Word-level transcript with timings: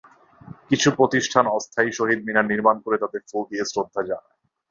কিছু 0.69 0.87
প্রতিষ্ঠান 0.91 1.45
অস্থায়ী 1.47 1.89
শহীদ 1.91 2.19
মিনার 2.25 2.45
নির্মাণ 2.45 2.75
করে 2.79 2.97
তাতে 2.97 3.17
ফুল 3.19 3.43
িদয়ে 3.45 3.65
শ্রদ্ধা 3.65 4.01
জানায়। 4.01 4.35